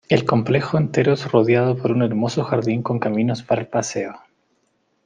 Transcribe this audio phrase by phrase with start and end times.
[0.09, 4.19] El complejo entero es rodeado por un hermoso jardín con caminos para el paseo.